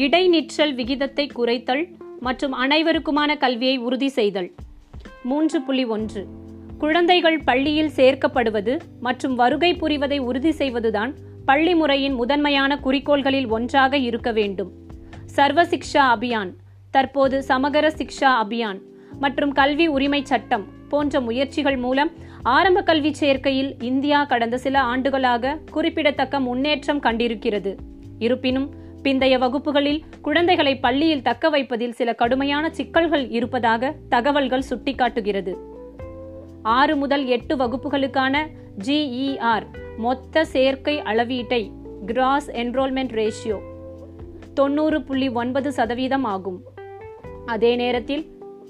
[0.00, 1.88] இடைநிற்றல் விகிதத்தை குறைத்தல்
[2.20, 4.52] மற்றும் அனைவருக்குமான கல்வியை உறுதி செய்தல்.
[5.22, 6.26] மூன்று புள்ளி ஒன்று.
[6.78, 11.14] குழந்தைகள் பள்ளியில் சேர்க்கப்படுவது மற்றும் வருகை புரிவதை உறுதி செய்வதுதான்
[11.44, 14.72] பள்ளி முறையின் முதன்மையான குறிக்கோள்களில் ஒன்றாக இருக்க வேண்டும்.
[15.26, 16.52] சர்வ சிக்ஷா அபியான்
[16.90, 18.80] தற்போது சமகர சிக்ஷா அபியான்
[19.18, 22.10] மற்றும் கல்வி உரிமை சட்டம் போன்ற முயற்சிகள் மூலம்
[22.42, 27.74] ஆரம்ப கல்வி சேர்க்கையில் இந்தியா கடந்த சில ஆண்டுகளாக குறிப்பிடத்தக்க முன்னேற்றம் கண்டிருக்கிறது.
[28.18, 35.54] இருப்பினும் பிந்தைய வகுப்புகளில் குழந்தைகளை பள்ளியில் தக்க வைப்பதில் சில கடுமையான சிக்கல்கள் இருப்பதாக தகவல்கள் சுட்டிக்காட்டுகிறது.
[36.62, 38.46] ஆறு முதல் எட்டு வகுப்புகளுக்கான
[38.84, 41.70] ஜிஇஆர் மொத்த சேர்க்கை அளவீட்டை
[42.06, 43.58] கிராஸ் என்ரோல்மெண்ட் ரேஷியோ
[44.54, 46.62] தொண்ணூறு புள்ளி ஒன்பது சதவீதம் ஆகும்.
[47.46, 48.24] அதே நேரத்தில்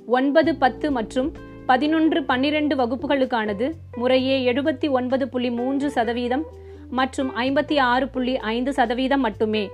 [0.06, 1.32] ஒன்பது பத்து மற்றும்
[1.66, 6.46] பதினொன்று பன்னிரண்டு வகுப்புகளுக்கானது முறையே எழுபத்தி ஒன்பது புள்ளி மூன்று சதவீதம்
[6.90, 9.68] மற்றும் ஐம்பத்தி ஆறு புள்ளி ஐந்து சதவீதம் மட்டுமே.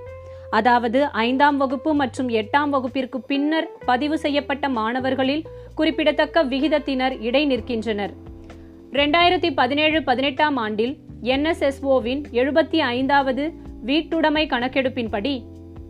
[0.49, 5.43] அதாவது ஐந்தாம் வகுப்பு மற்றும் எட்டாம் வகுப்பிற்கு பின்னர் பதிவு செய்யப்பட்ட மாணவர்களில்
[5.75, 8.13] குறிப்பிடத்தக்க விகிதத்தினர் இடை நிற்கின்றனர்.
[8.91, 13.53] ரெண்டாயிரத்தி பதினேழு பதினெட்டாம் ஆண்டில் என்எஸ்எஸ்ஓவின் எழுபத்தி ஐந்தாவது
[13.85, 15.43] வீட்டுடைமை கணக்கெடுப்பின்படி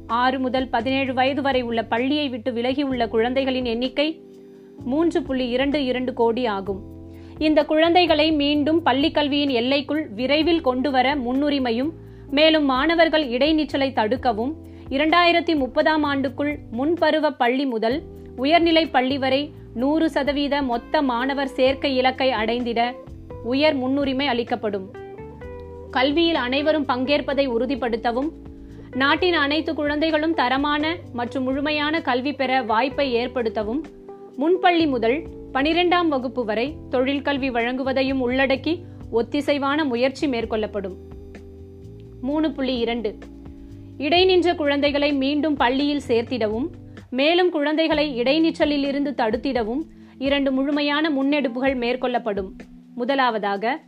[0.08, 4.22] ஆறு முதல் பதினேழு வயது வரை உள்ள பள்ளியை விட்டு விலகியுள்ள குழந்தைகளின் எண்ணிக்கை
[4.86, 6.82] மூன்று புள்ளி இரண்டு இரண்டு கோடி ஆகும்.
[7.38, 11.92] இந்த குழந்தைகளை மீண்டும் பள்ளிக்கல்வியின் எல்லைக்குள் விரைவில் கொண்டுவர முன்னுரிமையும்
[12.32, 14.54] மேலும் மாணவர்கள் இடைநிற்றலை தடுக்கவும்
[14.90, 18.04] இரண்டாயிரத்தி முப்பதாம் ஆண்டுக்குள் முன்பருவ பள்ளி முதல்
[18.36, 22.94] உயர்நிலை பள்ளி வரை நூறு சதவீத மொத்த மாணவர் சேர்க்கை இலக்கை அடைந்திட
[23.44, 24.92] உயர் முன்னுரிமை அளிக்கப்படும்.
[25.92, 28.30] கல்வியில் அனைவரும் பங்கேற்பதை உறுதிப்படுத்தவும்
[28.96, 33.82] நாட்டின் அனைத்து குழந்தைகளும் தரமான மற்றும் முழுமையான கல்வி பெற வாய்ப்பை ஏற்படுத்தவும்
[34.38, 41.07] முன்பள்ளி முதல் பனிரெண்டாம் வகுப்பு வரை தொழிற்கல்வி வழங்குவதையும் உள்ளடக்கி ஒத்திசைவான முயற்சி மேற்கொள்ளப்படும்.
[42.22, 43.18] மூணு புள்ளி இரண்டு.
[43.98, 46.68] இடைநின்ற குழந்தைகளை மீண்டும் பள்ளியில் சேர்த்திடவும்
[47.10, 49.82] மேலும் குழந்தைகளை இடைநிற்றலில் இருந்து தடுத்திடவும்
[50.18, 52.52] இரண்டு முழுமையான முன்னெடுப்புகள் மேற்கொள்ளப்படும்.
[52.96, 53.80] முதலாவதாக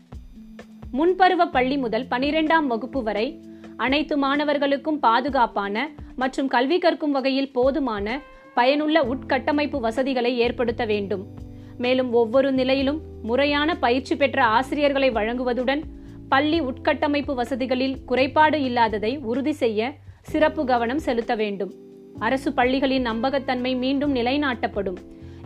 [0.94, 3.42] முன்பருவ பள்ளி முதல் பனிரெண்டாம் வகுப்பு வரை
[3.78, 8.22] அனைத்து மாணவர்களுக்கும் பாதுகாப்பான மற்றும் கல்வி கற்கும் வகையில் போதுமான
[8.54, 11.28] பயனுள்ள உட்கட்டமைப்பு வசதிகளை ஏற்படுத்த வேண்டும்.
[11.78, 15.82] மேலும் ஒவ்வொரு நிலையிலும் முறையான பயிற்சி பெற்ற ஆசிரியர்களை வழங்குவதுடன்
[16.30, 21.74] பள்ளி உட்கட்டமைப்பு வசதிகளில் குறைபாடு இல்லாததை உறுதி செய்ய சிறப்பு கவனம் செலுத்த வேண்டும்.
[22.20, 24.98] அரசு பள்ளிகளின் நம்பகத்தன்மை மீண்டும் நிலைநாட்டப்படும்.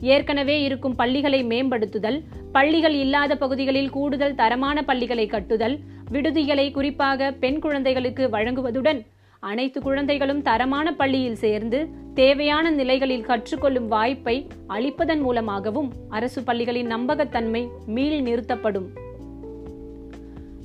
[0.02, 5.80] ஏற்கனவே இருக்கும் பள்ளிகளை மேம்படுத்துதல் பள்ளிகள் இல்லாத பகுதிகளில் கூடுதல் தரமான பள்ளிகளை கட்டுதல்
[6.12, 9.06] விடுதிகளை குறிப்பாக பெண் குழந்தைகளுக்கு வழங்குவதுடன்
[9.40, 18.22] அனைத்து குழந்தைகளும் தரமான பள்ளியில் சேர்ந்து தேவையான நிலைகளில் கற்றுக்கொள்ளும் வாய்ப்பை அளிப்பதன் மூலமாகவும் அரசு பள்ளிகளின் நம்பகத்தன்மை மீள்
[18.22, 19.03] நிறுத்தப்படும்.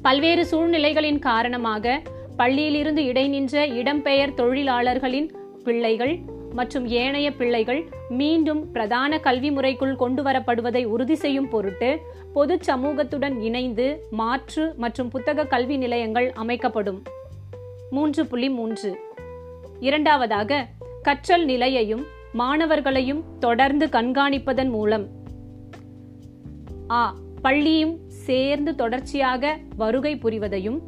[0.09, 2.03] பல்வேறு சூழ்நிலைகளின் காரணமாக
[2.39, 5.33] பள்ளியிலிருந்து இடைநின்ற இடம்பெயர் தொழிலாளர்களின்
[5.65, 6.19] பிள்ளைகள்
[6.53, 12.01] மற்றும் ஏனைய பிள்ளைகள் மீண்டும் பிரதான கல்வி முறைக்குள் கொண்டு வரப்படுவதை உறுதி செய்யும் பொருட்டு
[12.33, 17.03] பொது சமூகத்துடன் இணைந்து மாற்று மற்றும் புத்தக கல்வி நிலையங்கள் அமைக்கப்படும்.
[17.91, 18.99] மூன்று புள்ளி மூன்று.
[19.81, 20.67] இரண்டாவதாக
[21.03, 25.07] கற்றல் நிலையையும் மாணவர்களையும் தொடர்ந்து கண்காணிப்பதன் மூலம்.
[26.91, 30.79] ஆ பள்ளியும் சேர்ந்து தொடர்ச்சியாக வருகை புரிவதையும்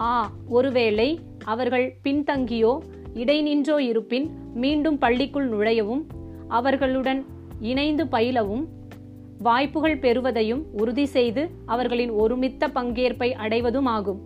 [0.00, 0.14] ஆ
[0.48, 1.08] ஒருவேளை
[1.44, 2.72] அவர்கள் பின்தங்கியோ
[3.14, 6.02] இடைநின்றோ இருப்பின் மீண்டும் பள்ளிக்குள் நுழையவும்
[6.48, 7.20] அவர்களுடன்
[7.60, 8.64] இணைந்து பயிலவும்
[9.38, 14.20] வாய்ப்புகள் பெறுவதையும் உறுதி செய்து அவர்களின் ஒருமித்த பங்கேற்பை அடைவதும் ஆகும்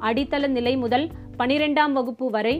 [0.00, 1.06] அடித்தள நிலை முதல்
[1.38, 2.54] பனிரெண்டாம் வகுப்பு வரை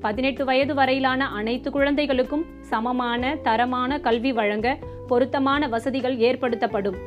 [0.00, 4.68] பதினெட்டு வயது வரையிலான அனைத்து குழந்தைகளுக்கும் சமமான தரமான கல்வி வழங்க
[5.06, 6.98] பொருத்தமான வசதிகள் ஏற்படுத்தப்படும்.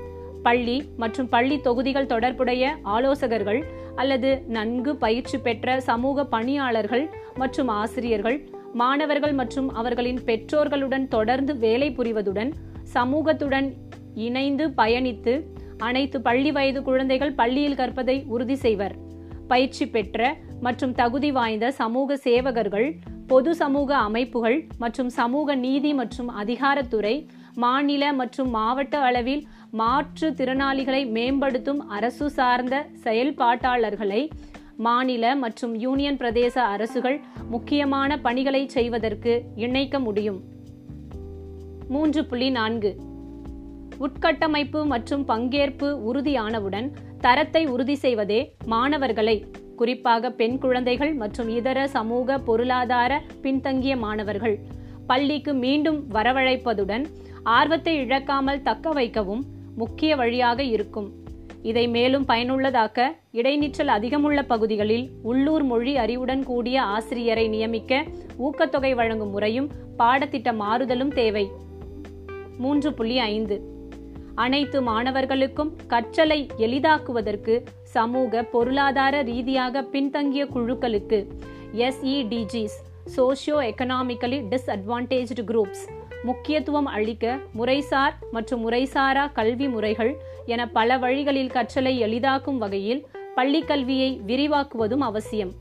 [0.43, 3.63] பள்ளி மற்றும் பள்ளி தொகுதிகள் தொடர்புடைய ஆலோசகர்கள்
[3.95, 12.51] அல்லது நன்கு பயிற்சி பெற்ற சமூக பணியாளர்கள் மற்றும் ஆசிரியர்கள் மாணவர்கள் மற்றும் அவர்களின் பெற்றோர்களுடன் தொடர்ந்து வேலை புரிவதுடன்
[12.93, 13.73] சமூகத்துடன்
[14.15, 15.43] இணைந்து பயணித்து
[15.77, 18.95] அனைத்து பள்ளி வயது குழந்தைகள் பள்ளியில் கற்பதை உறுதி செய்வர்.
[19.47, 22.95] பயிற்சி பெற்ற மற்றும் தகுதி வாய்ந்த சமூக சேவகர்கள்
[23.27, 27.27] பொது சமூக அமைப்புகள் மற்றும் சமூக நீதி மற்றும் அதிகாரத்துறை
[27.63, 34.29] மாநில மற்றும் மாவட்ட அளவில் மாற்று திறனாளிகளை மேம்படுத்தும் அரசு சார்ந்த செயல்பாட்டாளர்களை
[34.77, 37.17] மாநில மற்றும் யூனியன் பிரதேச அரசுகள்
[37.49, 40.39] முக்கியமான பணிகளை செய்வதற்கு இணைக்க முடியும்.
[41.87, 42.91] மூன்று புள்ளி நான்கு.
[43.99, 49.45] உட்கட்டமைப்பு மற்றும் பங்கேற்பு உறுதியானவுடன் தரத்தை உறுதி செய்வதே மாணவர்களை
[49.75, 54.57] குறிப்பாக பெண் குழந்தைகள் மற்றும் இதர சமூக பொருளாதார பின்தங்கிய மாணவர்கள்
[55.07, 57.05] பள்ளிக்கு மீண்டும் வரவழைப்பதுடன்
[57.47, 59.45] ஆர்வத்தை இழக்காமல் தக்க வைக்கவும்
[59.75, 61.11] முக்கிய வழியாக இருக்கும்.
[61.61, 68.03] இதை மேலும் பயனுள்ளதாக்க இடைநிற்றல் அதிகமுள்ள பகுதிகளில் உள்ளூர் மொழி அறிவுடன் கூடிய ஆசிரியரை நியமிக்க
[68.39, 71.51] ஊக்கத்தொகை வழங்கும் முறையும் பாடத்திட்ட மாறுதலும் தேவை.
[72.57, 73.75] மூன்று புள்ளி ஐந்து.
[74.35, 81.27] அனைத்து மாணவர்களுக்கும் கற்றலை எளிதாக்குவதற்கு சமூக பொருளாதார ரீதியாக பின்தங்கிய குழுக்களுக்கு
[81.73, 82.79] SEDGs
[83.17, 91.97] socio economically disadvantaged groups முக்கியத்துவம் அளிக்க முறைசார் மற்றும் முறைசாரா கல்வி முறைகள் என பல வழிகளில் கற்றலை
[91.97, 93.05] எளிதாக்கும் வகையில்
[93.35, 95.51] பள்ளிக் கல்வியை விரிவாக்குவதும் அவசியம்.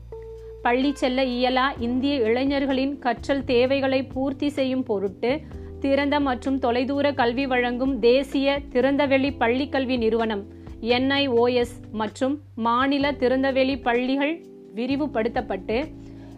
[0.61, 5.39] பள்ளி செல்ல இயலா இந்திய இளைஞர்களின் கற்றல் தேவைகளை பூர்த்தி செய்யும் பொருட்டு
[5.79, 10.45] திறந்த மற்றும் தொலைதூர கல்வி வழங்கும் தேசிய திறந்தவெளி பள்ளிக்கல்வி நிறுவனம்
[10.81, 14.45] என்ஐஓஎஸ் மற்றும் மாநில திறந்தவெளி பள்ளிகள்
[14.75, 15.85] விரிவுபடுத்தப்பட்டு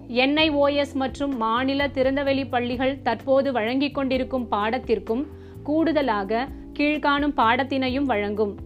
[0.10, 5.28] என்ஐஓஎஸ் மற்றும் மாநில திறந்தவெளி பள்ளிகள் தற்போது வழங்கிக் கொண்டிருக்கும் பாடத்திற்கும்
[5.64, 6.48] கூடுதலாக
[6.80, 8.58] கீழ்காணும் பாடத்தினையும் வழங்கும்.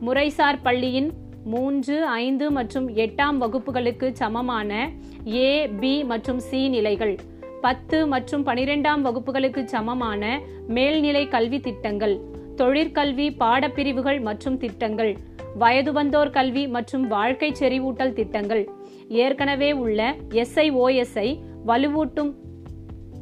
[0.00, 1.10] முறைசார் பள்ளியின்
[1.44, 4.88] மூன்று ஐந்து மற்றும் எட்டாம் வகுப்புகளுக்கு சமமான
[5.34, 7.16] ஏ பி மற்றும் சி நிலைகள்.
[7.60, 12.20] பத்து மற்றும் பனிரெண்டாம் வகுப்புகளுக்கு சமமான மேல்நிலை கல்வி திட்டங்கள்
[12.56, 15.16] தொழிற்கல்வி பாடப்பிரிவுகள் மற்றும் திட்டங்கள்
[15.58, 18.64] வயது வந்தோர் கல்வி மற்றும் வாழ்க்கை செறிவூட்டல் திட்டங்கள்
[19.08, 22.34] ஏற்கனவே உள்ள எஸ்ஐஓஎஸ்ஐ வலுவூட்டும்.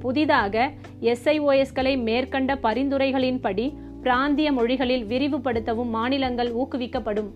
[0.01, 0.71] புதிதாக
[1.01, 7.31] எஸ்ஐஓஎஸ்களை மேற்கண்ட பரிந்துரைகளின்படி பிராந்திய மொழிகளில் விரிவுபடுத்தவும் மாநிலங்கள் ஊக்குவிக்கப்படும்.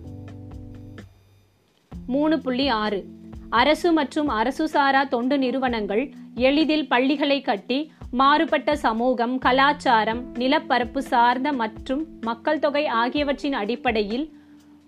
[2.06, 3.04] மூணு புள்ளி ஆறு.
[3.50, 12.06] அரசு மற்றும் அரசு சாரா தொண்டு நிறுவனங்கள் எளிதில் பள்ளிகளை கட்டி மாறுபட்ட சமூகம் கலாச்சாரம் நிலப்பரப்பு சார்ந்த மற்றும்
[12.20, 14.37] மக்கள் தொகை ஆகியவற்றின் அடிப்படையில்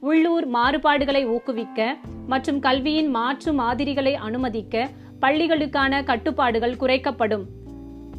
[0.00, 4.88] உள்ளூர் மாறுபாடுகளை ஊக்குவிக்க மற்றும் கல்வியின் மாற்று மாதிரிகளை அனுமதிக்க
[5.20, 7.44] பள்ளிகளுக்கான கட்டுப்பாடுகள் குறைக்கப்படும்.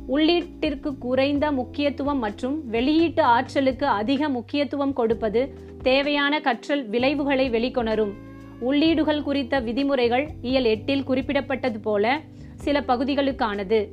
[0.07, 8.12] உள்ளீட்டிற்கு குறைந்த முக்கியத்துவம் மற்றும் வெளியீட்டு ஆற்றலுக்கு அதிக முக்கியத்துவம் கொடுப்பது தேவையான கற்றல் விளைவுகளை வெளிக்கொணரும்.
[8.60, 12.22] உள்ளீடுகள் குறித்த விதிமுறைகள் இயல் எட்டில் குறிப்பிடப்பட்டது போல
[12.56, 13.88] சில பகுதிகளுக்கானது.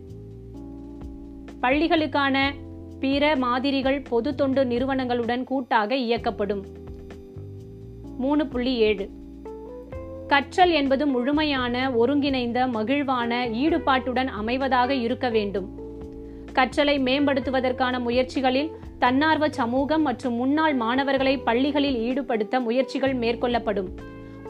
[1.62, 2.52] பள்ளிகளுக்கான
[3.00, 6.77] பிற மாதிரிகள் பொது தொண்டு நிறுவனங்களுடன் கூட்டாக இயக்கப்படும்.
[8.18, 9.08] மூணு புள்ளி ஏழு.
[10.28, 15.68] கற்றல் என்பது முழுமையான ஒருங்கிணைந்த மகிழ்வான ஈடுபாட்டுடன் அமைவதாக இருக்க வேண்டும்.
[16.52, 23.88] கற்றலை மேம்படுத்துவதற்கான முயற்சிகளில் தன்னார்வ சமூகம் மற்றும் முன்னாள் மாணவர்களை பள்ளிகளில் ஈடுபடுத்த முயற்சிகள் மேற்கொள்ளப்படும்.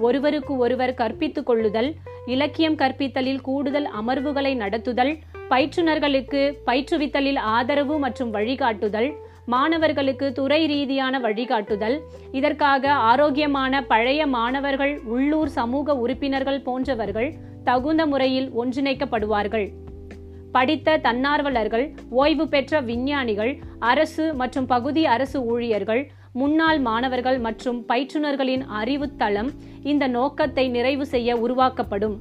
[0.01, 1.95] ஒருவருக்கு ஒருவர் கற்பித்துக் கொள்ளுதல்
[2.27, 5.19] இலக்கியம் கற்பித்தலில் கூடுதல் அமர்வுகளை நடத்துதல்
[5.51, 9.11] பயிற்றுனர்களுக்கு பயிற்றுவித்தலில் ஆதரவு மற்றும் வழிகாட்டுதல்
[9.47, 11.97] மாணவர்களுக்கு துறை ரீதியான வழிகாட்டுதல்
[12.33, 17.31] இதற்காக ஆரோக்கியமான பழைய மாணவர்கள் உள்ளூர் சமூக உறுப்பினர்கள் போன்றவர்கள்
[17.65, 19.67] தகுந்த முறையில் ஒன்றிணைக்கப்படுவார்கள்.
[20.53, 29.51] படித்த தன்னார்வலர்கள் ஓய்வு பெற்ற விஞ்ஞானிகள் அரசு மற்றும் பகுதி அரசு ஊழியர்கள் முன்னாள் மாணவர்கள் மற்றும் பயிற்றுனர்களின் அறிவுத்தளம்
[29.83, 32.19] இந்த நோக்கத்தை நிறைவு செய்ய உருவாக்கப்படும்.